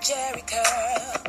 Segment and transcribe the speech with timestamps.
[0.00, 1.19] Jerry curl.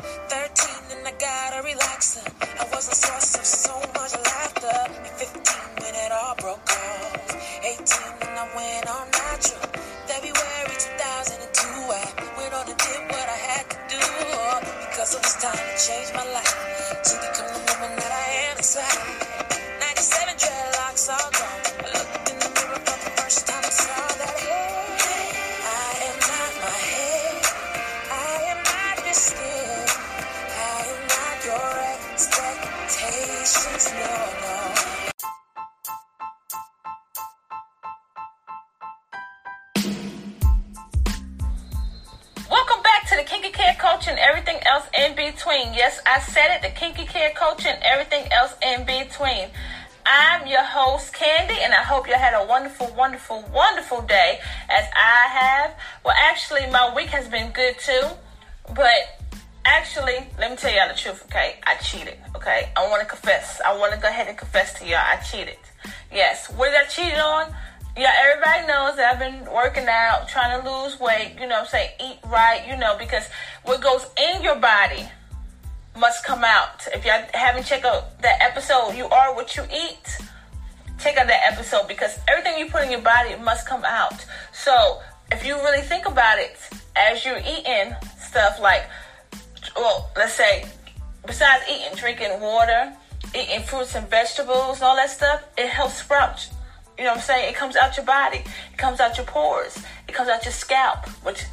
[45.74, 49.48] Yes, I said it, the Kinky Care Coach and everything else in between.
[50.04, 54.84] I'm your host, Candy, and I hope you had a wonderful, wonderful, wonderful day as
[54.94, 55.74] I have.
[56.04, 58.02] Well, actually, my week has been good too,
[58.74, 59.22] but
[59.64, 61.58] actually, let me tell y'all the truth, okay?
[61.62, 62.70] I cheated, okay?
[62.76, 63.58] I want to confess.
[63.64, 65.56] I want to go ahead and confess to y'all, I cheated.
[66.12, 67.50] Yes, what did I cheat on?
[67.96, 71.92] Yeah, everybody knows that I've been working out, trying to lose weight, you know saying?
[71.98, 73.24] Eat right, you know, because
[73.64, 75.08] what goes in your body
[75.98, 76.86] must come out.
[76.94, 80.18] If y'all haven't checked out that episode, You Are What You Eat,
[80.98, 84.24] check out that episode because everything you put in your body must come out.
[84.52, 86.56] So if you really think about it,
[86.96, 88.84] as you're eating stuff like,
[89.76, 90.64] well, let's say,
[91.26, 92.92] besides eating, drinking water,
[93.34, 96.48] eating fruits and vegetables and all that stuff, it helps sprout.
[96.98, 97.50] You know what I'm saying?
[97.50, 98.38] It comes out your body.
[98.72, 99.82] It comes out your pores.
[100.08, 101.44] It comes out your scalp, which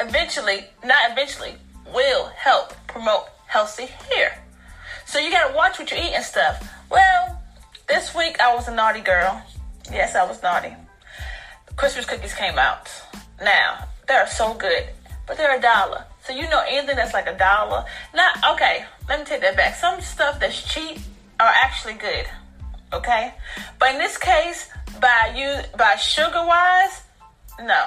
[0.00, 1.54] eventually, not eventually,
[1.92, 4.36] will help promote healthy hair.
[5.06, 6.68] So you gotta watch what you eat and stuff.
[6.90, 7.40] Well,
[7.86, 9.40] this week I was a naughty girl.
[9.92, 10.74] Yes, I was naughty.
[11.76, 12.90] Christmas cookies came out.
[13.40, 14.88] Now, they're so good,
[15.28, 16.04] but they're a dollar.
[16.24, 17.84] So you know anything that's like a dollar.
[18.12, 19.76] Not okay, let me take that back.
[19.76, 20.98] Some stuff that's cheap
[21.38, 22.26] are actually good.
[22.92, 23.34] Okay?
[23.78, 24.68] But in this case,
[25.00, 27.02] by you by sugar wise,
[27.60, 27.82] no.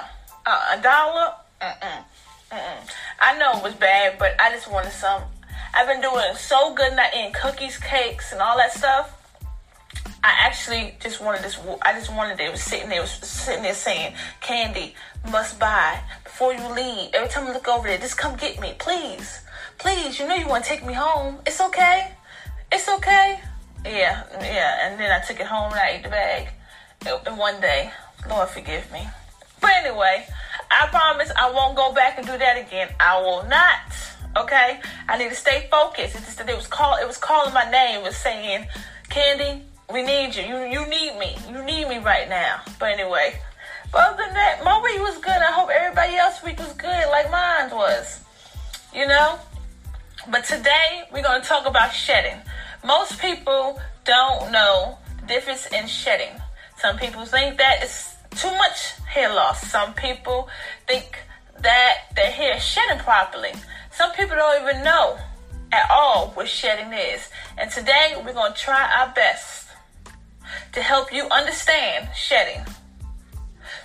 [0.46, 2.04] Uh, a dollar, mm-mm,
[2.52, 2.90] mm-mm.
[3.20, 5.24] I know it was bad, but I just wanted some.
[5.74, 9.14] I've been doing so good not eating cookies, cakes, and all that stuff.
[10.24, 11.58] I actually just wanted this.
[11.82, 14.94] I just wanted it was sitting there, was sitting there saying, "Candy
[15.30, 18.74] must buy before you leave." Every time I look over there, just come get me,
[18.78, 19.40] please,
[19.78, 20.18] please.
[20.18, 21.38] You know you want to take me home.
[21.46, 22.12] It's okay.
[22.72, 23.40] It's okay.
[23.84, 24.88] Yeah, yeah.
[24.88, 26.48] And then I took it home and I ate the bag.
[27.26, 27.92] And one day,
[28.28, 29.08] Lord forgive me.
[29.60, 30.26] But anyway,
[30.70, 32.88] I promise I won't go back and do that again.
[32.98, 34.17] I will not.
[34.38, 36.14] Okay, I need to stay focused.
[36.14, 36.96] It's just it was call.
[36.96, 38.00] It was calling my name.
[38.00, 38.68] It was saying,
[39.08, 40.44] "Candy, we need you.
[40.44, 41.36] You you need me.
[41.50, 43.40] You need me right now." But anyway,
[43.90, 45.42] but other than that, my week was good.
[45.48, 48.20] I hope everybody else's week was good, like mine was.
[48.94, 49.40] You know.
[50.30, 52.38] But today we're to talk about shedding.
[52.84, 56.34] Most people don't know the difference in shedding.
[56.76, 59.66] Some people think that it's too much hair loss.
[59.68, 60.48] Some people
[60.86, 61.18] think
[61.60, 63.52] that their hair is shedding properly.
[63.98, 65.18] Some people don't even know
[65.72, 67.28] at all what shedding is.
[67.58, 69.66] And today we're going to try our best
[70.72, 72.64] to help you understand shedding.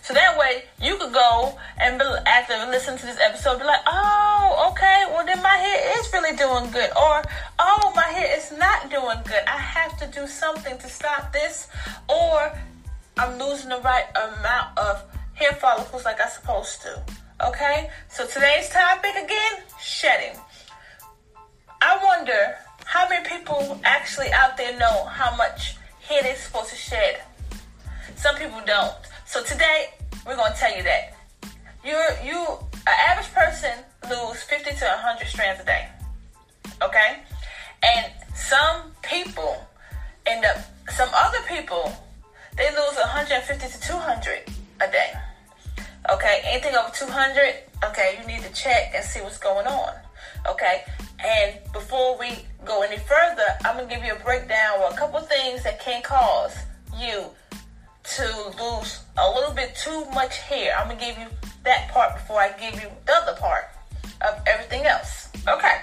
[0.04, 3.82] So that way you could go and be, after listening to this episode, be like,
[3.88, 6.92] oh, okay, well then my hair is really doing good.
[6.96, 7.24] Or,
[7.58, 9.42] oh, my hair is not doing good.
[9.48, 11.70] I have to do something to stop this.
[12.08, 12.56] Or
[13.18, 15.04] I'm losing the right amount of
[15.34, 17.02] hair follicles like I'm supposed to.
[17.50, 17.90] Okay?
[18.10, 20.40] So today's topic again, shedding.
[21.82, 22.56] I wonder
[22.86, 27.22] how many people actually out there know how much hair they're supposed to shed.
[28.16, 28.96] Some people don't.
[29.26, 29.90] So today
[30.26, 31.16] we're gonna tell you that
[31.84, 32.46] you're you
[32.88, 33.72] an average person
[34.10, 35.90] lose 50 to 100 strands a day.
[36.82, 37.20] Okay,
[37.84, 39.58] and some people
[40.26, 40.58] end up
[40.96, 41.92] some other people
[42.56, 44.53] they lose 150 to 200 a day.
[46.24, 47.54] Okay, anything over 200,
[47.84, 49.94] okay, you need to check and see what's going on.
[50.48, 50.84] Okay,
[51.20, 52.30] and before we
[52.64, 56.02] go any further, I'm gonna give you a breakdown of a couple things that can
[56.02, 56.56] cause
[56.98, 57.26] you
[58.16, 60.74] to lose a little bit too much hair.
[60.78, 61.28] I'm gonna give you
[61.66, 63.66] that part before I give you the other part
[64.22, 65.28] of everything else.
[65.46, 65.82] Okay.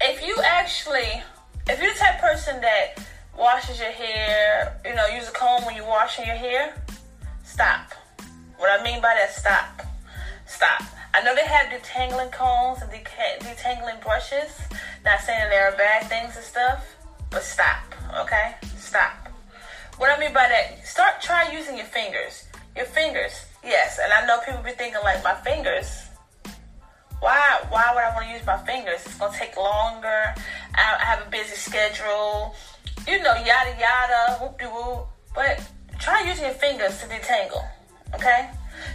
[0.00, 1.22] If you actually,
[1.68, 3.06] if you're the type person that
[3.36, 6.82] washes your hair, you know, use a comb when you're washing your hair,
[7.44, 7.92] stop.
[8.58, 9.82] What I mean by that, stop.
[10.46, 10.82] Stop.
[11.12, 14.50] I know they have detangling combs and detangling brushes.
[15.04, 16.96] Not saying there are bad things and stuff,
[17.30, 17.94] but stop.
[18.20, 18.54] Okay?
[18.76, 19.28] Stop.
[19.98, 22.44] What I mean by that, start try using your fingers.
[22.74, 24.00] Your fingers, yes.
[24.02, 26.08] And I know people be thinking like my fingers.
[27.20, 29.06] Why why would I want to use my fingers.
[29.06, 30.34] It's gonna take longer.
[30.74, 32.54] I, I have a busy schedule.
[33.06, 35.06] You know, yada yada, whoop de whoop.
[35.34, 35.62] But
[35.98, 37.64] try using your fingers to detangle.
[38.14, 38.50] Okay?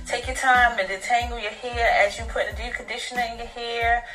[0.06, 3.48] Take your time and detangle your hair as you put the deep conditioner in your
[3.48, 4.06] hair.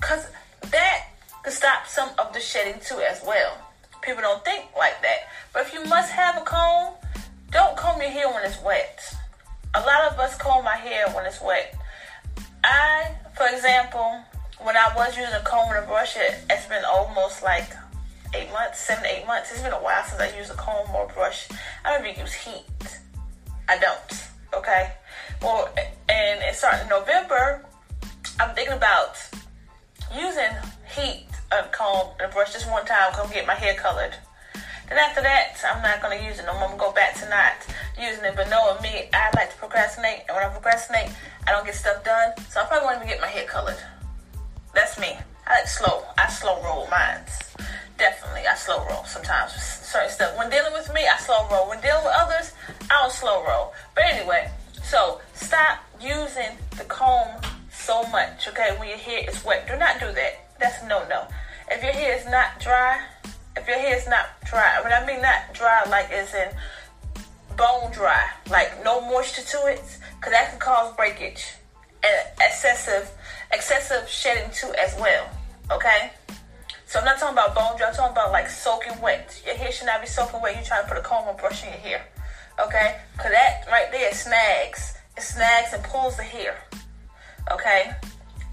[0.00, 0.28] Cause
[0.70, 1.08] that
[1.42, 3.58] could stop some of the shedding too as well.
[4.02, 5.28] People don't think like that.
[5.52, 6.94] But if you must have a comb,
[7.50, 9.00] don't comb your hair when it's wet.
[9.74, 11.74] A lot of us comb our hair when it's wet.
[12.64, 14.22] I, for example,
[14.62, 17.68] when I was using a comb and a brush, it, it's been almost like
[18.34, 19.52] eight months, seven eight months.
[19.52, 21.48] It's been a while since I used a comb or brush.
[21.84, 22.64] I don't even use heat.
[23.68, 24.28] I don't.
[24.54, 24.92] Okay.
[25.42, 25.68] Well,
[26.08, 27.64] and it's starting in November.
[28.38, 29.16] I'm thinking about
[30.14, 30.52] using
[30.94, 33.12] heat a comb and brush just one time.
[33.12, 34.14] Come get my hair colored.
[34.88, 36.64] Then after that, I'm not gonna use it no more.
[36.64, 37.54] I'm gonna go back to not
[38.00, 38.36] using it.
[38.36, 41.10] But knowing me, I like to procrastinate, and when I procrastinate,
[41.46, 42.32] I don't get stuff done.
[42.50, 43.78] So I probably won't even get my hair colored.
[44.74, 45.16] That's me.
[45.46, 46.04] I like slow.
[46.18, 47.56] I slow roll mines.
[47.98, 50.36] Definitely, I slow roll sometimes certain stuff.
[50.36, 51.68] When dealing with me, I slow roll.
[51.68, 52.52] When dealing with others,
[52.90, 53.72] I don't slow roll.
[53.94, 54.50] But anyway,
[54.82, 57.40] so stop using the comb
[57.70, 58.48] so much.
[58.48, 60.58] Okay, when your hair is wet, do not do that.
[60.60, 61.26] That's no no.
[61.70, 63.00] If your hair is not dry,
[63.56, 66.48] if your hair is not dry, when I mean not dry, like as in
[67.56, 69.82] bone dry, like no moisture to it,
[70.16, 71.46] because that can cause breakage
[72.04, 73.10] and excessive
[73.52, 75.28] excessive shedding too as well.
[75.70, 76.12] Okay.
[76.86, 77.88] So I'm not talking about bone dry.
[77.88, 79.42] I'm talking about like soaking wet.
[79.44, 80.54] Your hair should not be soaking wet.
[80.54, 82.06] You're trying to put a comb or brush in your hair.
[82.64, 82.96] Okay?
[83.12, 84.94] Because that right there snags.
[85.16, 86.56] It snags and pulls the hair.
[87.52, 87.92] Okay?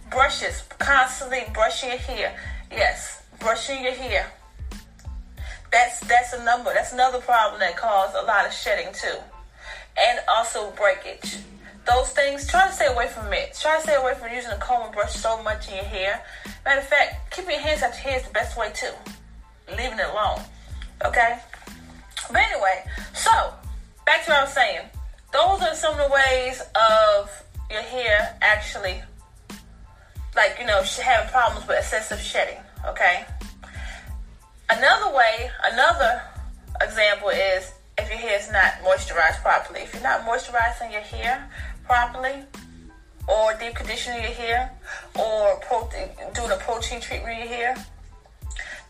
[0.09, 0.63] Brushes.
[0.80, 2.35] Constantly brushing your hair.
[2.71, 3.21] Yes.
[3.39, 4.31] Brushing your hair.
[5.71, 6.71] That's that's a number.
[6.74, 9.18] That's another problem that causes a lot of shedding too.
[9.95, 11.38] And also breakage.
[11.85, 13.57] Those things, try to stay away from it.
[13.59, 16.24] Try to stay away from using a comb and brush so much in your hair.
[16.63, 18.94] Matter of fact, keeping your hands out your hair is the best way too.
[19.69, 20.39] Leaving it alone.
[21.06, 21.39] Okay?
[22.31, 22.83] But anyway,
[23.13, 23.53] so
[24.06, 24.81] back to what I was saying.
[25.33, 29.01] Those are some of the ways of your hair actually,
[30.36, 32.59] like, you know, having problems with excessive shedding.
[32.88, 33.25] Okay?
[34.69, 36.21] Another way, another
[36.81, 39.81] example is if your hair is not moisturized properly.
[39.81, 41.50] If you're not moisturizing your hair
[41.85, 42.44] properly,
[43.27, 44.71] or deep conditioning your hair,
[45.19, 47.75] or protein, doing a protein treatment in your hair,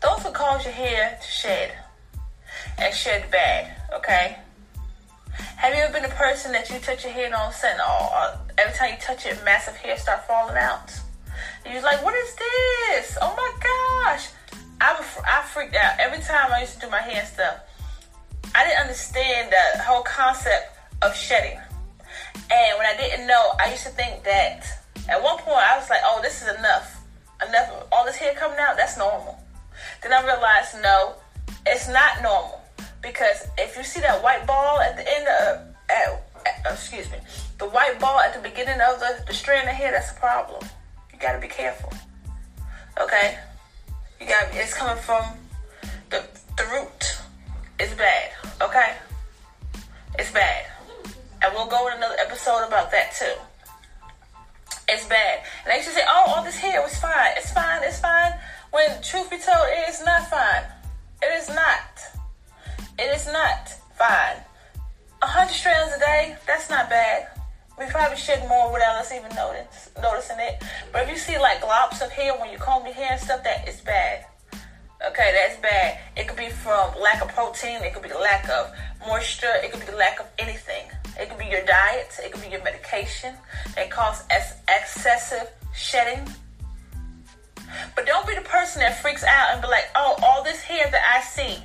[0.02, 1.72] those will cause your hair to shed
[2.78, 3.74] and shed bad.
[3.94, 4.36] Okay.
[5.56, 7.56] Have you ever been a person that you touch your hair and all of a
[7.56, 10.92] sudden, oh, every time you touch it, massive hair start falling out?
[11.64, 13.18] And you're like, what is this?
[13.20, 14.28] Oh my gosh!
[14.80, 17.60] I I freaked out every time I used to do my hair stuff.
[18.54, 21.58] I didn't understand the whole concept of shedding.
[22.34, 24.64] And when I didn't know, I used to think that
[25.08, 27.00] at one point I was like, oh, this is enough.
[27.46, 29.38] Enough all this hair coming out, that's normal.
[30.02, 31.14] Then I realized no,
[31.66, 32.60] it's not normal.
[33.02, 37.10] Because if you see that white ball at the end of at, at, uh, excuse
[37.10, 37.18] me,
[37.58, 40.62] the white ball at the beginning of the, the strand of hair, that's a problem.
[41.12, 41.92] You gotta be careful.
[43.00, 43.38] Okay?
[44.20, 45.24] You got it's coming from
[46.10, 46.24] the
[46.56, 47.18] the root.
[47.78, 48.30] It's bad.
[48.62, 48.94] Okay?
[50.18, 50.63] It's bad.
[51.54, 53.38] We'll go in another episode about that too.
[54.88, 55.44] It's bad.
[55.64, 57.32] And they to say, oh, all this hair was fine.
[57.36, 57.82] It's fine.
[57.84, 58.32] It's fine.
[58.70, 60.64] When truth be told, it is not fine.
[61.22, 62.00] It is not.
[62.98, 64.42] It is not fine.
[65.22, 67.28] A hundred strands a day, that's not bad.
[67.78, 70.62] We probably shed more without us even notice, noticing it.
[70.92, 73.42] But if you see like globs of hair when you comb your hair and stuff,
[73.44, 74.26] that is bad.
[75.08, 75.98] Okay, that's bad.
[76.16, 77.82] It could be from lack of protein.
[77.82, 78.72] It could be the lack of
[79.06, 79.54] moisture.
[79.62, 80.86] It could be the lack of anything.
[81.18, 82.18] It could be your diet.
[82.22, 83.34] It could be your medication.
[83.76, 84.24] It causes
[84.68, 86.28] excessive shedding.
[87.94, 90.88] But don't be the person that freaks out and be like, oh, all this hair
[90.90, 91.62] that I see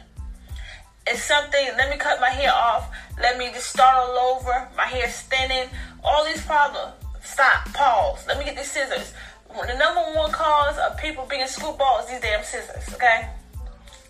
[1.12, 1.66] is something.
[1.78, 2.90] Let me cut my hair off.
[3.20, 4.68] Let me just start all over.
[4.76, 5.70] My hair's thinning.
[6.04, 6.94] All these problems.
[7.24, 7.74] Stop.
[7.74, 8.26] Pause.
[8.28, 9.14] Let me get these scissors.
[9.50, 12.94] The number one cause of people being screwballs is these damn scissors.
[12.94, 13.30] Okay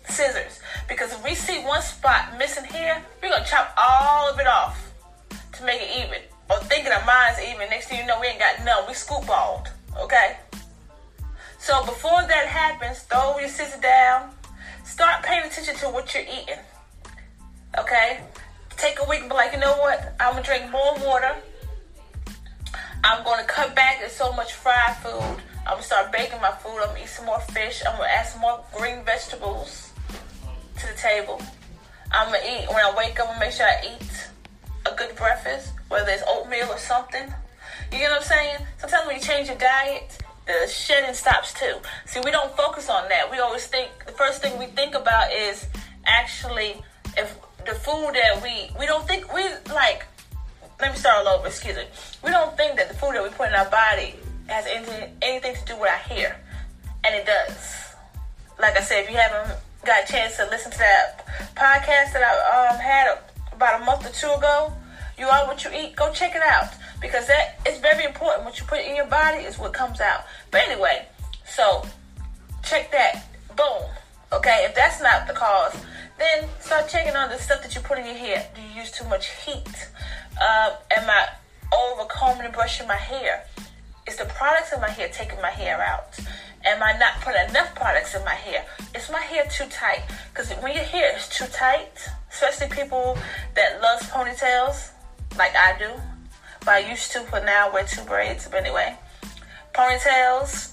[0.08, 0.58] scissors.
[0.88, 4.89] Because if we see one spot missing here, we're gonna chop all of it off
[5.60, 6.20] to make it even.
[6.50, 7.68] Or thinking of minds even.
[7.70, 8.84] Next thing you know, we ain't got none.
[8.88, 9.68] We scoop balled.
[9.98, 10.36] Okay?
[11.58, 14.30] So before that happens, throw your scissors down.
[14.84, 16.58] Start paying attention to what you're eating.
[17.78, 18.20] Okay?
[18.76, 20.14] Take a week and be like, you know what?
[20.18, 21.36] I'm gonna drink more water.
[23.04, 25.42] I'm gonna cut back on so much fried food.
[25.66, 26.78] I'm gonna start baking my food.
[26.80, 27.82] I'm gonna eat some more fish.
[27.86, 29.92] I'm gonna add some more green vegetables
[30.78, 31.40] to the table.
[32.10, 33.28] I'm gonna eat when I wake up.
[33.30, 34.30] I'm make sure I eat
[34.86, 37.32] a good breakfast, whether it's oatmeal or something.
[37.92, 38.58] You know what I'm saying?
[38.78, 41.76] Sometimes when you change your diet, the shedding stops too.
[42.06, 43.30] See, we don't focus on that.
[43.30, 45.66] We always think the first thing we think about is
[46.06, 46.76] actually
[47.16, 50.06] if the food that we we don't think we like.
[50.80, 51.48] Let me start all over.
[51.48, 51.84] Excuse me.
[52.24, 54.14] We don't think that the food that we put in our body
[54.46, 56.40] has anything anything to do with our hair,
[57.04, 57.94] and it does.
[58.58, 62.22] Like I said, if you haven't got a chance to listen to that podcast that
[62.24, 63.18] I um, had
[63.60, 64.72] about a month or two ago,
[65.18, 65.94] you are what you eat.
[65.94, 68.46] Go check it out because that is very important.
[68.46, 70.24] What you put in your body is what comes out.
[70.50, 71.06] But anyway,
[71.44, 71.84] so
[72.62, 73.26] check that.
[73.54, 73.82] Boom.
[74.32, 75.76] Okay, if that's not the cause,
[76.18, 78.48] then start checking on the stuff that you put in your hair.
[78.54, 79.90] Do you use too much heat?
[80.40, 81.28] Uh, am I
[81.76, 83.44] over combing and brushing my hair?
[84.08, 86.18] Is the products in my hair taking my hair out?
[86.64, 88.64] Am I not putting enough products in my hair?
[88.94, 90.02] Is my hair too tight?
[90.32, 93.16] Because when your hair is too tight, especially people
[93.54, 94.90] that loves ponytails,
[95.38, 95.90] like I do,
[96.60, 98.46] but I used to, but now wear two braids.
[98.50, 98.94] But anyway,
[99.74, 100.72] ponytails,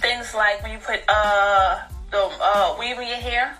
[0.00, 3.56] things like when you put uh the uh, weave in your hair,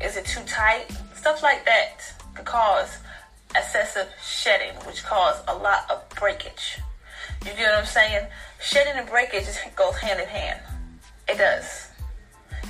[0.00, 0.86] is it too tight?
[1.14, 2.00] Stuff like that
[2.34, 2.98] could cause
[3.56, 6.80] excessive shedding, which cause a lot of breakage.
[7.44, 8.26] You get what I'm saying?
[8.60, 10.60] Shedding and breakage just goes hand in hand.
[11.28, 11.88] It does.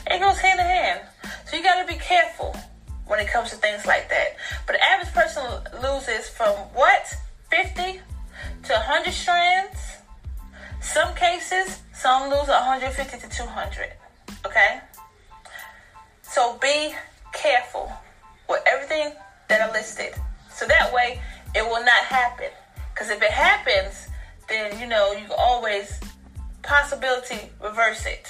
[0.07, 1.01] It goes hand in hand.
[1.47, 2.57] So you got to be careful
[3.07, 4.37] when it comes to things like that.
[4.67, 5.45] But the average person
[5.81, 7.15] loses from what?
[7.51, 8.01] 50
[8.65, 9.79] to 100 strands.
[10.81, 13.93] Some cases, some lose 150 to 200.
[14.45, 14.81] Okay?
[16.23, 16.95] So be
[17.33, 17.93] careful
[18.49, 19.13] with everything
[19.49, 20.15] that are listed.
[20.51, 21.21] So that way
[21.55, 22.51] it will not happen.
[22.93, 24.09] Because if it happens,
[24.75, 26.01] then you know you can always
[26.63, 28.27] possibility reverse it.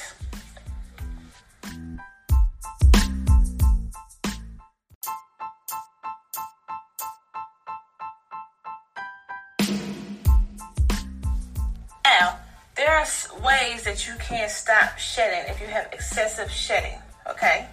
[12.05, 12.39] Now,
[12.77, 13.07] there are
[13.43, 16.99] ways that you can stop shedding if you have excessive shedding,
[17.29, 17.67] okay?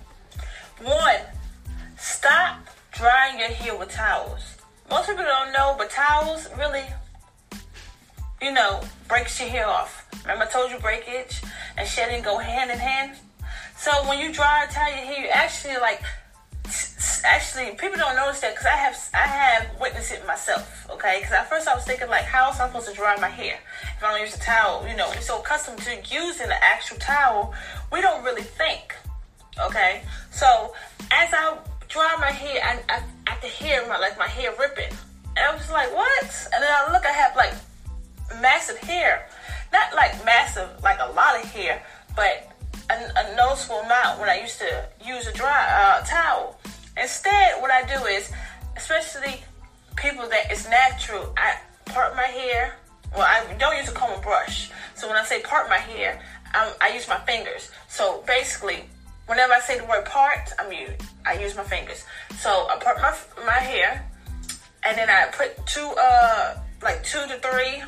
[0.82, 1.22] One,
[1.98, 2.60] stop
[2.92, 4.56] drying your hair with towels.
[4.90, 6.86] Most people don't know, but towels really
[8.42, 10.08] you know, breaks your hair off.
[10.24, 11.42] Remember I told you breakage
[11.78, 13.18] and shedding go hand in hand?
[13.78, 16.02] So when you dry tie your hair, you actually like,
[17.24, 21.20] actually, people don't notice that because I have, I have witnessed it myself, okay?
[21.20, 23.60] Because at first I was thinking like, how am I supposed to dry my hair
[23.98, 24.86] if I don't use a towel?
[24.88, 27.54] You know, we're so accustomed to using the actual towel,
[27.92, 28.96] we don't really think,
[29.60, 30.02] okay?
[30.32, 30.74] So
[31.12, 31.58] as I
[31.90, 34.96] dry my hair, I, I, I could hear my, like my hair ripping.
[35.38, 36.48] And I was like, what?
[36.54, 37.54] And then I look, I have like
[38.40, 39.28] massive hair.
[39.74, 41.82] Not like massive, like a lot of hair,
[42.16, 42.52] but
[42.90, 46.60] a, a noticeable amount when I used to use a dry uh, towel.
[46.98, 48.32] Instead, what I do is,
[48.76, 49.42] especially
[49.96, 52.76] people that is natural, I part my hair.
[53.16, 54.72] Well, I don't use a comb and brush.
[54.96, 56.22] So when I say part my hair,
[56.54, 57.72] I'm, I use my fingers.
[57.88, 58.86] So basically,
[59.28, 60.88] whenever I say the word part, I mean
[61.26, 62.06] I use my fingers.
[62.40, 64.06] So I part my my hair,
[64.84, 67.84] and then I put two uh like two to three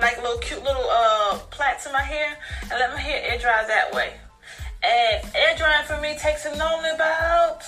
[0.00, 3.64] like little cute little uh plaits in my hair and let my hair air dry
[3.66, 4.14] that way.
[4.82, 7.62] And air drying for me takes only about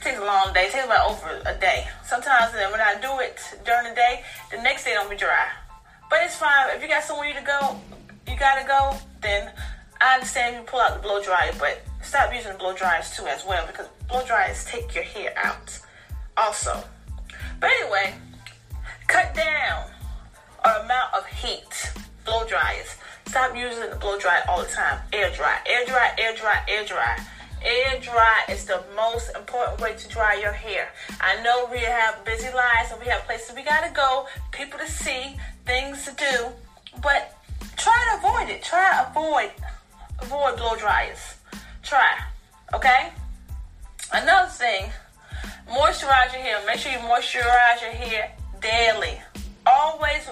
[0.00, 0.68] takes a long day.
[0.70, 1.86] Takes about over a day.
[2.04, 5.48] Sometimes when I do it during the day, the next day don't be dry.
[6.10, 6.70] But it's fine.
[6.76, 7.80] If you got somewhere you to go,
[8.28, 9.50] you gotta go, then
[10.00, 13.26] I understand you pull out the blow dryer, but stop using the blow dryers too
[13.26, 15.78] as well because blow dryers take your hair out
[16.36, 16.84] also.
[17.60, 18.14] But anyway,
[19.06, 19.88] cut down
[20.64, 21.92] amount of heat.
[22.24, 22.96] Blow dryers.
[23.26, 25.00] Stop using the blow dryer all the time.
[25.12, 27.18] Air dry, air dry, air dry, air dry.
[27.62, 30.88] Air dry is the most important way to dry your hair.
[31.20, 34.86] I know we have busy lives and we have places we gotta go, people to
[34.86, 36.48] see, things to do,
[37.02, 37.38] but
[37.76, 38.62] try to avoid it.
[38.62, 39.50] Try to avoid
[40.20, 41.36] avoid blow dryers.
[41.82, 42.20] Try.
[42.74, 43.12] Okay?
[44.12, 44.90] Another thing,
[45.68, 46.60] moisturize your hair.
[46.66, 49.20] Make sure you moisturize your hair daily.
[49.66, 50.28] Always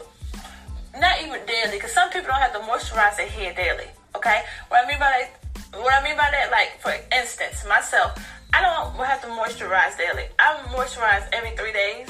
[1.22, 3.88] even daily, because some people don't have to moisturize their hair daily.
[4.16, 8.18] Okay, what I mean by that, what I mean by that, like for instance, myself,
[8.52, 10.26] I don't have to moisturize daily.
[10.38, 12.08] I moisturize every three days,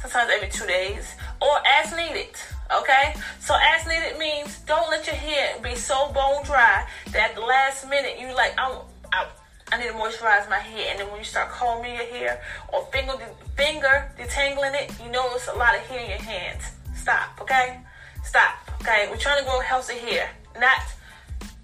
[0.00, 1.04] sometimes every two days,
[1.42, 2.34] or as needed.
[2.70, 7.34] Okay, so as needed means don't let your hair be so bone dry that at
[7.34, 8.78] the last minute you like I'm.
[9.12, 9.26] I,
[9.70, 12.42] I need to moisturize my hair, and then when you start combing your hair
[12.72, 13.14] or finger
[13.56, 16.62] finger detangling it, you know it's a lot of hair in your hands.
[16.94, 17.80] Stop, okay?
[18.28, 18.58] Stop.
[18.82, 20.28] Okay, we're trying to grow healthy hair,
[20.60, 20.82] not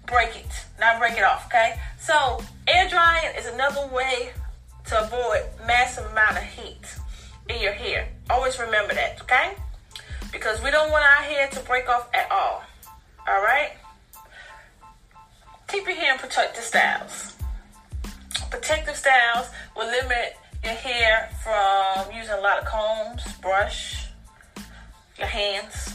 [0.07, 1.45] break it, not break it off.
[1.45, 4.31] Okay, so air drying is another way
[4.87, 6.81] to avoid massive amount of heat
[7.49, 8.07] in your hair.
[8.31, 9.21] Always remember that.
[9.21, 9.53] Okay,
[10.31, 12.63] because we don't want our hair to break off at all.
[13.27, 13.73] All right?
[15.67, 17.35] Keep your hair in protective styles.
[18.49, 24.07] Protective styles will limit your hair from using a lot of combs, brush,
[25.19, 25.94] your hands.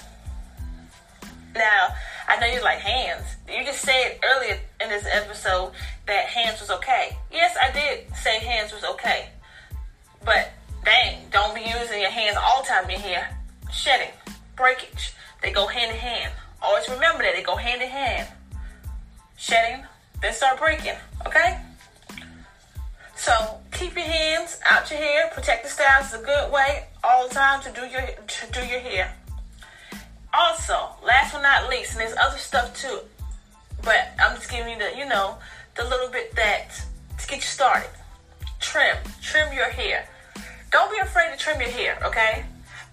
[1.54, 1.88] Now,
[2.28, 3.24] I know you like hands.
[3.48, 5.72] You just said earlier in this episode
[6.06, 7.16] that hands was okay.
[7.32, 9.28] Yes, I did say hands was okay.
[10.24, 10.52] But
[10.84, 13.26] dang, don't be using your hands all the time in here.
[13.72, 14.12] Shedding,
[14.56, 16.32] breakage, they go hand in hand.
[16.62, 18.28] Always remember that they go hand in hand.
[19.36, 19.84] Shedding,
[20.20, 21.58] then start breaking, okay?
[23.16, 25.30] So keep your hands out your hair.
[25.34, 28.66] Protect the styles is a good way all the time to do your to do
[28.66, 29.14] your hair.
[30.32, 33.00] Also, last but not least, and there's other stuff too,
[33.82, 35.38] but I'm just giving you the you know
[35.76, 36.68] the little bit that
[37.18, 37.90] to get you started.
[38.60, 40.08] Trim, trim your hair.
[40.70, 42.44] Don't be afraid to trim your hair, okay?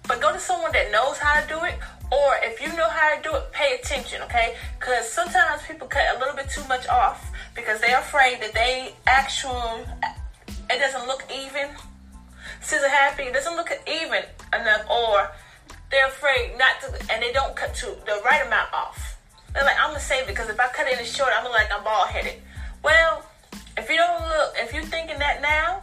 [0.06, 1.74] But go to someone that knows how to do it,
[2.10, 4.56] or if you know how to do it, pay attention, okay?
[4.80, 8.94] Because sometimes people cut a little bit too much off because they're afraid that they
[9.06, 9.84] actual
[10.70, 11.68] it doesn't look even.
[12.60, 15.30] Scissor happy, it doesn't look even enough, or
[15.90, 19.18] they're afraid not to, and they don't cut to the right amount off.
[19.54, 21.54] They're like, I'm gonna save it because if I cut it in short, I'm gonna
[21.54, 22.42] like I'm bald headed.
[22.82, 23.24] Well,
[23.76, 25.82] if you don't look, if you're thinking that now,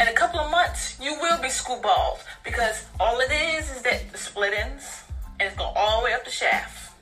[0.00, 3.82] in a couple of months, you will be school bald because all it is is
[3.82, 5.04] that the split ends
[5.40, 6.92] and it's going all the way up the shaft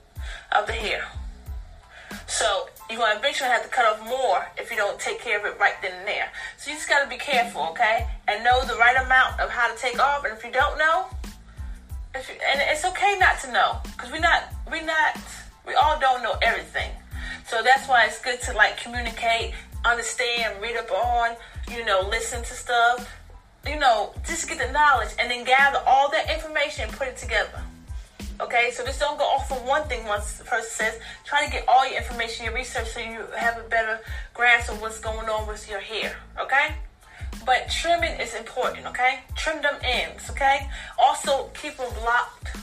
[0.53, 1.07] of the hair.
[2.27, 5.47] So you're to eventually have to cut off more if you don't take care of
[5.47, 6.31] it right then and there.
[6.59, 8.07] So you just got to be careful, okay?
[8.29, 10.25] And know the right amount of how to take off.
[10.25, 11.07] And if you don't know,
[12.15, 15.19] if you, and it's okay not to know because we're not, we not,
[15.67, 16.91] we all don't know everything.
[17.47, 19.55] So that's why it's good to like communicate,
[19.85, 21.37] understand, read up on,
[21.71, 23.11] you know, listen to stuff,
[23.67, 27.17] you know, just get the knowledge and then gather all that information and put it
[27.17, 27.63] together.
[28.41, 30.99] Okay, so just don't go off of one thing once the person says.
[31.25, 34.01] Try to get all your information, your research, so you have a better
[34.35, 36.17] grasp of what's going on with your hair.
[36.41, 36.75] Okay,
[37.45, 38.87] but trimming is important.
[38.87, 40.31] Okay, trim them ends.
[40.31, 42.57] Okay, also keep them locked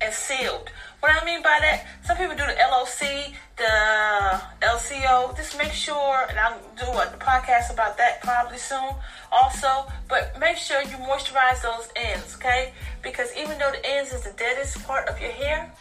[0.00, 0.70] and sealed.
[1.00, 5.36] What I mean by that, some people do the LOC, the LCO.
[5.36, 8.94] Just make sure, and I'll do a podcast about that probably soon
[9.30, 9.86] also.
[10.08, 12.72] But make sure you moisturize those ends, okay?
[13.02, 15.72] Because even though the ends is the deadest part of your hair,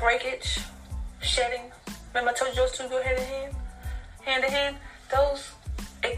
[0.00, 0.58] breakage,
[1.22, 1.70] shedding.
[2.14, 3.54] Remember I told you those two go hand in hand,
[4.22, 4.76] hand in hand.
[5.10, 5.52] Those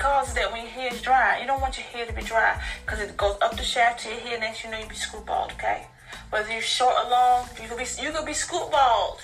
[0.00, 1.40] causes that when your hair is dry.
[1.40, 4.08] You don't want your hair to be dry because it goes up the shaft to
[4.08, 4.40] your hair.
[4.40, 5.86] Next, you know you be screw bald, okay?
[6.30, 9.20] Whether you're short or long, you could be you could be scoop bald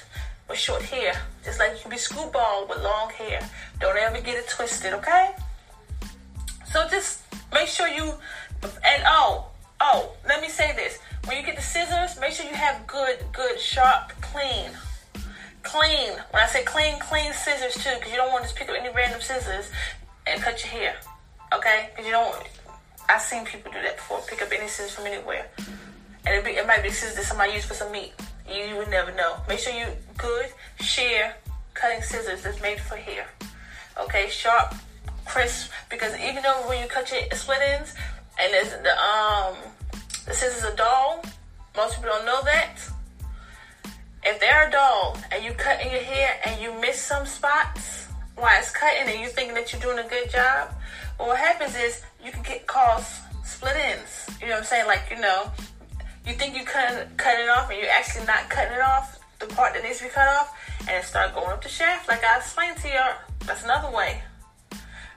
[0.48, 3.40] with short hair, just like you can be scoop bald with long hair.
[3.80, 5.34] Don't ever get it twisted, okay?
[6.70, 8.12] So just make sure you
[8.62, 9.46] and oh
[9.80, 13.18] oh let me say this: when you get the scissors, make sure you have good
[13.32, 14.70] good sharp clean
[15.62, 16.12] clean.
[16.30, 18.76] When I say clean, clean scissors too, because you don't want to just pick up
[18.78, 19.72] any random scissors
[20.26, 20.96] and cut your hair,
[21.52, 21.90] okay?
[21.90, 22.36] Because you don't.
[23.08, 24.20] I've seen people do that before.
[24.26, 25.46] Pick up any scissors from anywhere
[26.26, 28.12] and it, be, it might be scissors that somebody used for some meat.
[28.48, 29.36] You, you would never know.
[29.48, 29.86] Make sure you
[30.18, 30.46] good
[30.80, 31.34] shear
[31.74, 33.28] cutting scissors that's made for hair.
[33.98, 34.74] Okay, sharp,
[35.24, 35.70] crisp.
[35.88, 37.94] Because even though when you cut your split ends
[38.40, 39.54] and there's the um
[40.26, 41.24] the scissors are dull,
[41.76, 42.76] most people don't know that.
[44.24, 48.05] If they're dull and you cut in your hair and you miss some spots
[48.36, 50.70] while it's cutting and you're thinking that you're doing a good job,
[51.18, 53.08] well, what happens is you can get caused
[53.44, 54.28] split ends.
[54.40, 54.86] You know what I'm saying?
[54.86, 55.50] Like you know,
[56.26, 59.46] you think you cut cut it off and you're actually not cutting it off, the
[59.46, 62.22] part that needs to be cut off, and it start going up the shaft, like
[62.24, 63.00] I explained to you.
[63.46, 64.22] That's another way.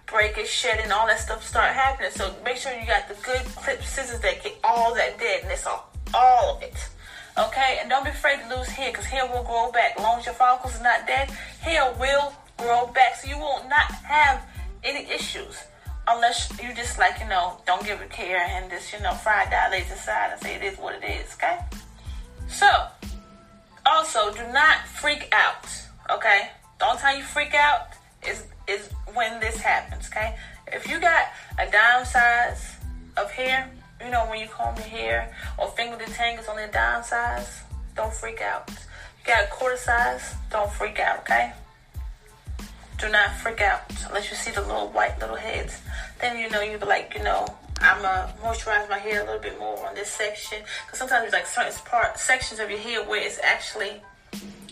[0.05, 2.09] Breakage, shedding, all that stuff start happening.
[2.11, 5.67] So make sure you got the good clip scissors that get all that dead deadness
[5.67, 6.89] off, all of it.
[7.37, 9.93] Okay, and don't be afraid to lose hair, because hair will grow back.
[9.97, 11.29] As long as your follicles are not dead,
[11.61, 14.41] hair will grow back, so you will not have
[14.83, 15.55] any issues
[16.07, 19.45] unless you just like, you know, don't give a care and just, you know, fry
[19.49, 21.59] dilates aside and say it is what it is, okay?
[22.47, 22.67] So,
[23.85, 25.65] also do not freak out,
[26.09, 26.49] okay?
[26.79, 27.89] The only time you freak out
[28.27, 30.35] is is when this happens, okay?
[30.67, 32.75] If you got a dime size
[33.17, 33.69] of hair,
[34.03, 37.61] you know, when you comb your hair or finger detangles only a dime size,
[37.95, 38.69] don't freak out.
[38.69, 41.53] You got a quarter size, don't freak out, okay?
[42.99, 45.81] Do not freak out unless you see the little white little heads.
[46.19, 47.47] Then you know you'll be like, you know,
[47.81, 50.59] I'm gonna moisturize my hair a little bit more on this section.
[50.85, 54.01] Because sometimes there's like certain part sections of your hair where it's actually,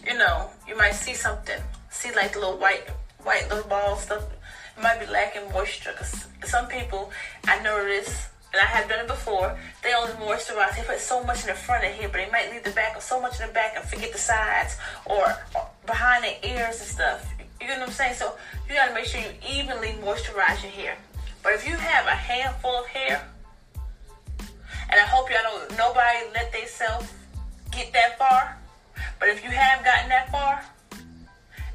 [0.05, 2.89] you know, you might see something, see like the little white
[3.23, 4.23] white little balls stuff.
[4.77, 5.91] It might be lacking moisture.
[5.93, 7.11] Because some people,
[7.47, 10.75] I notice and I have done it before, they only moisturize.
[10.75, 12.95] They put so much in the front of here, but they might leave the back
[12.95, 15.35] or so much in the back and forget the sides or
[15.85, 17.36] behind the ears and stuff.
[17.59, 18.15] You know what I'm saying?
[18.15, 18.35] So
[18.67, 20.97] you gotta make sure you evenly moisturize your hair.
[21.43, 23.25] But if you have a handful of hair,
[24.89, 27.11] and I hope y'all don't nobody let themselves
[27.71, 28.57] get that far.
[29.19, 30.63] But if you have gotten that far,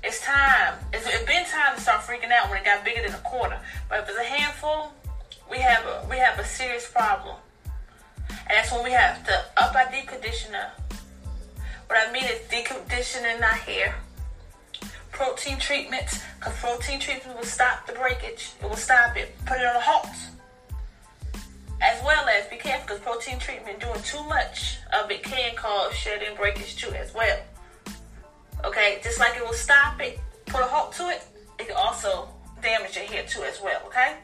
[0.03, 0.75] it's time.
[0.92, 3.59] It's, it's been time to start freaking out when it got bigger than a quarter.
[3.88, 4.92] But if it's a handful,
[5.51, 7.37] we have a, we have a serious problem.
[8.29, 10.71] And that's when we have to up our deep conditioner.
[11.87, 13.95] What I mean is deconditioning conditioning our hair.
[15.23, 18.51] Protein treatments, because protein treatment will stop the breakage.
[18.61, 19.33] It will stop it.
[19.47, 20.09] Put it on a halt.
[21.81, 25.95] As well as be careful because protein treatment doing too much of it can cause
[25.95, 27.39] shedding breakage too as well.
[28.65, 31.23] Okay, just like it will stop it, put a halt to it,
[31.61, 32.29] it can also
[32.61, 33.81] damage your hair too as well.
[33.87, 34.17] Okay,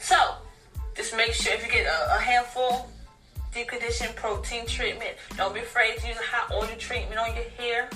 [0.00, 0.16] so
[0.96, 2.90] just make sure if you get a, a handful
[3.54, 7.48] deep condition protein treatment, don't be afraid to use a hot oil treatment on your
[7.56, 7.88] hair.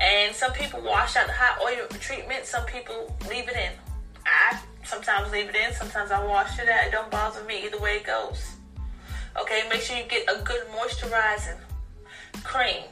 [0.00, 3.72] And some people wash out the hot oil treatment, some people leave it in.
[4.26, 6.86] I sometimes leave it in, sometimes I wash it out.
[6.86, 8.56] It don't bother me either way it goes.
[9.40, 11.58] Okay, make sure you get a good moisturizing
[12.44, 12.84] cream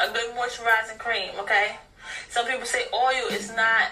[0.00, 1.76] a good moisturizing cream, okay?
[2.28, 3.90] Some people say oil is not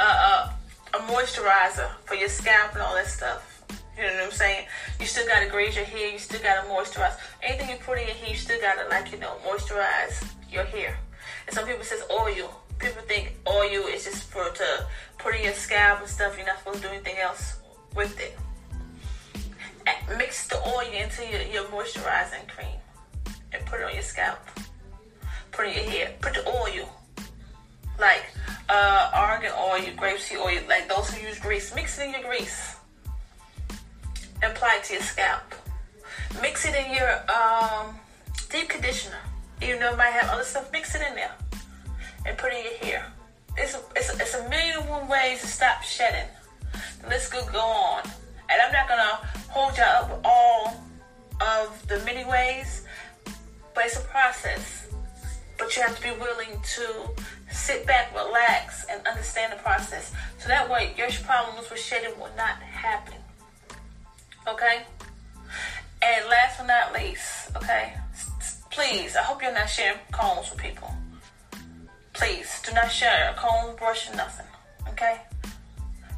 [0.00, 0.56] a, a,
[0.94, 3.64] a moisturizer for your scalp and all that stuff.
[3.96, 4.66] You know what I'm saying?
[4.98, 6.12] You still gotta graze your hair.
[6.12, 7.16] You still gotta moisturize.
[7.42, 10.98] Anything you put in your hair, you still gotta like you know moisturize your hair.
[11.46, 12.60] And some people says oil.
[12.78, 14.86] People think oil is just for to
[15.18, 16.36] put in your scalp and stuff.
[16.36, 17.58] You're not supposed to do anything else
[17.94, 18.36] with it.
[20.16, 22.78] Mix the oil into your, your moisturizing cream
[23.52, 24.38] and put it on your scalp
[25.52, 26.14] put it in your hair.
[26.20, 26.88] Put the oil,
[28.00, 28.24] like
[28.68, 31.74] uh, argan oil, grapeseed oil, like those who use grease.
[31.74, 32.76] Mix it in your grease.
[34.42, 35.54] Apply it to your scalp.
[36.40, 37.94] Mix it in your um,
[38.50, 39.18] deep conditioner.
[39.62, 41.30] Though it might have other stuff, mix it in there
[42.26, 43.12] and put in your hair.
[43.56, 46.28] It's a, it's a, it's a million one ways to stop shedding.
[47.02, 48.02] The list could go on.
[48.50, 50.84] And I'm not going to hold y'all up with all
[51.40, 52.86] of the many ways,
[53.74, 54.88] but it's a process.
[55.58, 57.10] But you have to be willing to
[57.50, 60.12] sit back, relax, and understand the process.
[60.38, 63.14] So that way, your problems with shedding will not happen.
[64.48, 64.82] Okay?
[66.02, 67.94] And last but not least, okay?
[68.72, 70.90] Please, I hope you're not sharing combs with people.
[72.14, 74.46] Please, do not share a comb, brush, or nothing.
[74.88, 75.20] Okay?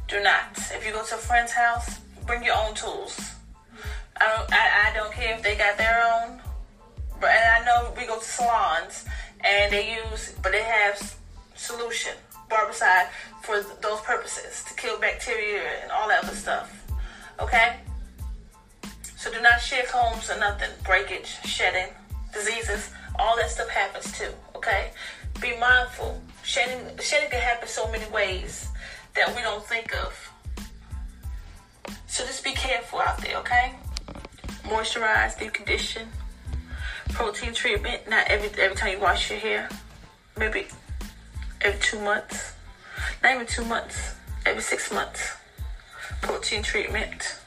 [0.07, 0.57] Do not.
[0.71, 3.19] If you go to a friend's house, bring your own tools.
[4.21, 4.53] I don't.
[4.53, 6.39] I, I don't care if they got their own.
[7.19, 9.03] But and I know we go to salons
[9.41, 11.17] and they use, but they have
[11.55, 12.13] solution,
[12.49, 13.09] barbicide,
[13.43, 16.85] for those purposes to kill bacteria and all that other stuff.
[17.41, 17.79] Okay?
[19.17, 20.69] So do not share combs or nothing.
[20.85, 21.91] Breakage, shedding,
[22.35, 24.31] diseases, all that stuff happens too.
[24.55, 24.91] Okay?
[25.41, 26.21] Be mindful.
[26.43, 28.69] Shedding, shedding can happen so many ways
[29.15, 30.31] that we don't think of.
[32.07, 33.73] So just be careful out there, okay?
[34.63, 36.07] Moisturize, deep condition,
[37.09, 38.07] protein treatment.
[38.09, 39.69] Not every every time you wash your hair.
[40.37, 40.67] Maybe
[41.61, 42.53] every two months.
[43.21, 44.15] Not even two months.
[44.45, 45.33] Every six months.
[46.21, 47.39] Protein treatment.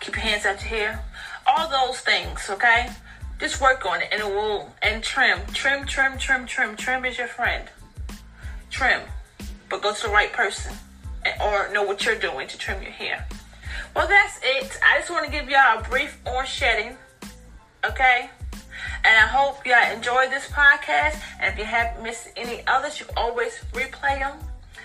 [0.00, 1.04] Keep your hands out your hair.
[1.46, 2.90] All those things, okay?
[3.38, 5.40] Just work on it and it will and trim.
[5.52, 6.76] Trim, trim, trim, trim.
[6.76, 7.68] Trim is your friend.
[8.70, 9.02] Trim.
[9.68, 10.74] But go to the right person.
[11.40, 13.26] Or know what you're doing to trim your hair.
[13.94, 14.78] Well, that's it.
[14.84, 16.96] I just want to give y'all a brief on shedding.
[17.84, 18.30] Okay?
[19.04, 21.20] And I hope y'all enjoyed this podcast.
[21.40, 24.36] And if you have missed any others, you always replay them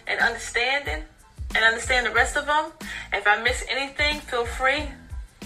[0.08, 1.04] and understanding
[1.56, 2.72] and understand the rest of them.
[3.12, 4.89] If I miss anything, feel free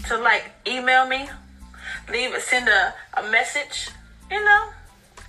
[0.08, 1.30] to like email me,
[2.10, 3.90] leave a send a, a message.
[4.32, 4.70] You know,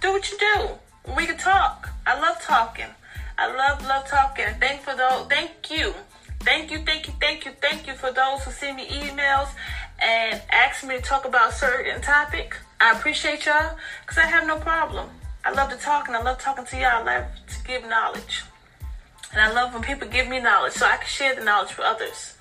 [0.01, 0.69] do what you do.
[1.17, 1.89] We can talk.
[2.07, 2.93] I love talking.
[3.37, 4.47] I love love talking.
[4.59, 5.27] Thank for those.
[5.27, 5.95] Thank you.
[6.41, 9.49] Thank you, thank you, thank you, thank you for those who send me emails
[10.01, 12.57] and ask me to talk about certain topic.
[12.81, 15.09] I appreciate y'all because I have no problem.
[15.45, 17.09] I love to talk and I love talking to y'all.
[17.09, 18.45] I love to give knowledge.
[19.33, 21.87] And I love when people give me knowledge so I can share the knowledge with
[21.87, 22.35] others.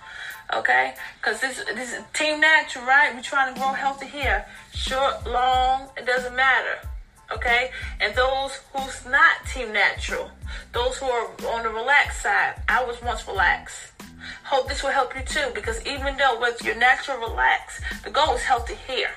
[0.53, 0.93] Okay?
[1.19, 3.13] Because this, this is Team Natural, right?
[3.13, 4.45] We're trying to grow healthy here.
[4.73, 6.79] Short, long, it doesn't matter.
[7.31, 7.71] Okay?
[7.99, 10.31] And those who's not Team Natural,
[10.71, 13.91] those who are on the relaxed side, I was once relaxed.
[14.43, 18.36] Hope this will help you too because even though with your natural relax, the goal
[18.36, 19.12] is healthy hair.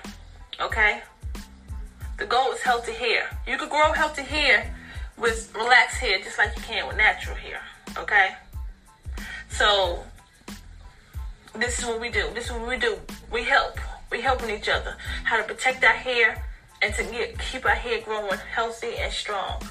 [0.61, 1.03] Okay?
[2.19, 3.31] The goal is healthy hair.
[3.47, 4.75] You can grow healthy hair
[5.17, 7.61] with relaxed hair just like you can with natural hair.
[7.97, 8.31] Okay?
[9.49, 10.05] So
[11.61, 12.29] this is what we do.
[12.35, 12.97] This is what we do.
[13.33, 13.79] We help.
[14.11, 14.97] We helping each other.
[15.25, 16.45] How to protect our hair
[16.83, 19.63] and to get, keep our hair growing healthy and strong.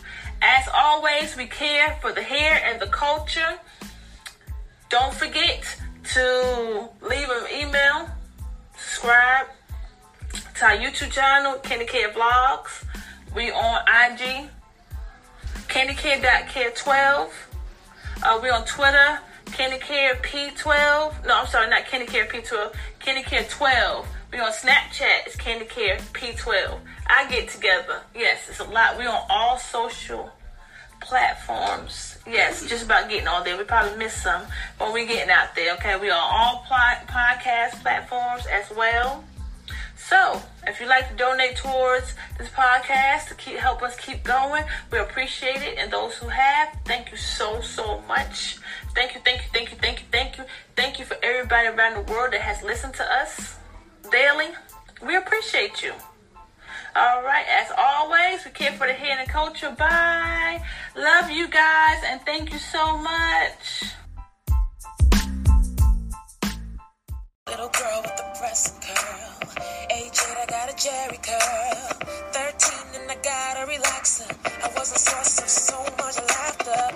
[0.42, 3.60] As always, we care for the hair and the culture.
[4.90, 5.78] Don't forget
[6.14, 8.10] to leave an email,
[8.78, 9.48] subscribe
[10.56, 12.86] to our YouTube channel, Candy Care Vlogs.
[13.36, 14.50] We on IG,
[15.68, 17.30] CandyCare.care12.
[18.24, 19.20] Uh, we on Twitter,
[19.52, 21.26] CandyCare P12.
[21.26, 22.74] No, I'm sorry, not CandyCare P12.
[23.02, 24.08] CandyCare 12.
[24.32, 25.26] We on Snapchat.
[25.26, 26.80] It's CandyCare P12.
[27.08, 28.02] I get together.
[28.16, 28.98] Yes, it's a lot.
[28.98, 30.32] We on all social
[31.02, 32.18] platforms.
[32.28, 33.58] Yes, just about getting all there.
[33.58, 34.44] We probably missed some,
[34.78, 35.74] but we getting out there.
[35.76, 39.24] Okay, we on all pl- podcast platforms as well.
[40.00, 44.64] So, if you'd like to donate towards this podcast to keep help us keep going,
[44.92, 45.78] we appreciate it.
[45.78, 48.58] And those who have, thank you so so much.
[48.96, 51.94] Thank you, thank you, thank you, thank you, thank you, thank you for everybody around
[51.96, 53.58] the world that has listened to us
[54.10, 54.48] daily.
[55.06, 55.94] We appreciate you.
[56.96, 59.76] All right, as always, we care for the hair and culture.
[59.78, 60.64] Bye.
[60.96, 63.84] Love you guys, and thank you so much.
[67.48, 68.80] Little girl with the press
[70.80, 72.00] Jerry curl.
[72.32, 74.32] 13 and I got a relaxer.
[74.64, 76.96] I was a source of so much laughter.